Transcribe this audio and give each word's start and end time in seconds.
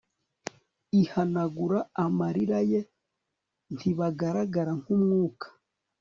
ihanagura 1.01 1.79
amarira 2.05 2.59
ye, 2.71 2.81
ntibagaragara 3.75 4.71
nkumwuka 4.79 5.47